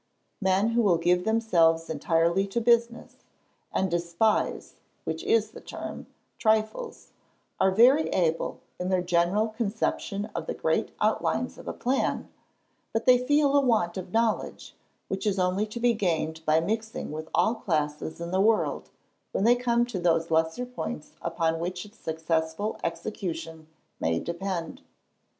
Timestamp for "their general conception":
8.89-10.25